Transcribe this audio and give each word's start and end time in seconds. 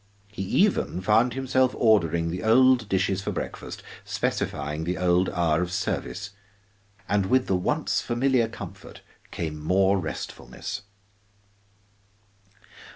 He 0.31 0.41
even 0.41 0.99
found 1.01 1.35
himself 1.35 1.75
ordering 1.77 2.31
the 2.31 2.41
old 2.41 2.89
dishes 2.89 3.21
for 3.21 3.31
breakfast, 3.31 3.83
specifying 4.03 4.83
the 4.83 4.97
old 4.97 5.29
hour 5.29 5.61
of 5.61 5.71
service. 5.71 6.31
And 7.07 7.27
with 7.27 7.45
the 7.45 7.55
once 7.55 8.01
familiar 8.01 8.47
comfort 8.47 9.01
came 9.29 9.59
more 9.59 9.99
restfulness. 9.99 10.81